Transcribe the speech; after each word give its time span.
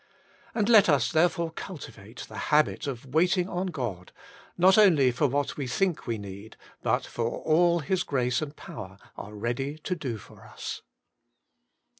And 0.55 0.67
let 0.67 0.89
us 0.89 1.11
therefore 1.11 1.51
cultivate 1.51 2.21
the 2.27 2.35
habit 2.49 2.87
of 2.87 3.13
waiting 3.13 3.47
on 3.47 3.67
God, 3.67 4.11
not 4.57 4.75
only 4.75 5.11
for 5.11 5.27
what 5.27 5.57
we 5.57 5.67
think 5.67 6.07
we 6.07 6.17
need, 6.17 6.57
but 6.81 7.05
for 7.05 7.37
all 7.43 7.81
His 7.81 8.01
grace 8.01 8.41
and 8.41 8.55
power 8.55 8.97
are 9.15 9.35
ready 9.35 9.77
to 9.77 9.93
do 9.95 10.17
for 10.17 10.43
us. 10.43 10.81